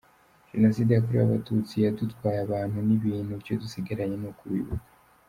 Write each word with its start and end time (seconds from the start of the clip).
Jenoside 0.51 0.91
yakorewe 0.93 1.23
Abatutsi 1.25 1.73
yadutwaye 1.85 2.39
abantu 2.45 2.77
n’ibintu 2.87 3.31
icyo 3.41 3.53
dusigaranye 3.61 4.15
ni 4.19 4.27
ukubibuka. 4.31 4.87